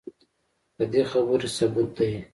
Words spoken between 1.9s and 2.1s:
دے